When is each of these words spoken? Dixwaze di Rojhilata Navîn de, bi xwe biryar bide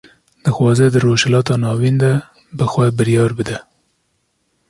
Dixwaze 0.45 0.85
di 0.93 0.99
Rojhilata 1.05 1.55
Navîn 1.63 1.95
de, 2.03 2.11
bi 2.57 2.65
xwe 2.73 2.85
biryar 2.97 3.31
bide 3.39 3.57